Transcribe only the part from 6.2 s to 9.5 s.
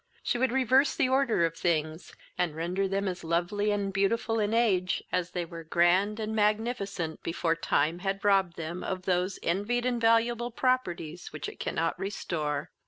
magnificent before time had robbed them of those